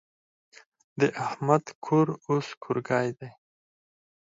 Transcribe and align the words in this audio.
د 0.99 1.01
احمد 1.25 1.63
کور 1.85 2.07
اوس 2.27 2.47
کورګی 2.63 3.07
دی. 3.19 3.31